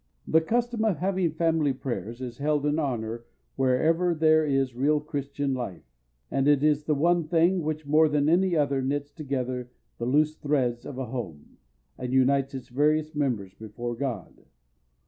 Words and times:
The 0.27 0.41
custom 0.41 0.83
of 0.83 0.97
having 0.97 1.33
family 1.33 1.73
prayers 1.73 2.21
is 2.21 2.39
held 2.39 2.65
in 2.65 2.79
honor 2.79 3.23
wherever 3.55 4.15
there 4.15 4.43
is 4.43 4.73
real 4.73 4.99
Christian 4.99 5.53
life, 5.53 5.83
and 6.31 6.47
it 6.47 6.63
is 6.63 6.85
the 6.85 6.95
one 6.95 7.27
thing 7.27 7.61
which 7.61 7.85
more 7.85 8.09
than 8.09 8.27
any 8.27 8.55
other 8.55 8.81
knits 8.81 9.11
together 9.11 9.69
the 9.99 10.05
loose 10.07 10.33
threads 10.35 10.87
of 10.87 10.97
a 10.97 11.05
home, 11.05 11.57
and 11.99 12.13
unites 12.13 12.55
its 12.55 12.69
various 12.69 13.13
members 13.13 13.53
before 13.53 13.95
God. 13.95 14.47